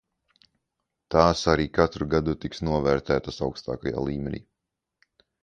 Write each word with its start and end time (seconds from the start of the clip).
Tās 1.15 1.43
arī 1.53 1.67
katru 1.79 2.07
gadu 2.13 2.35
tiks 2.47 2.63
novērtētas 2.69 3.39
augstākajā 3.49 4.05
līmenī. 4.09 4.43